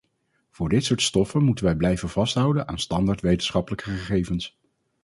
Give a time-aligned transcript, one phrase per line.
[0.49, 4.57] Voor dit soort stoffen moeten wij blijven vasthouden aan standaard wetenschappelijke gegevens.